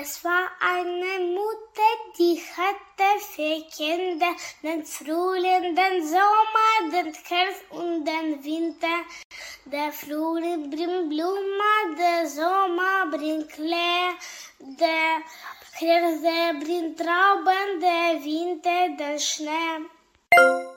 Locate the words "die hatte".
2.16-3.20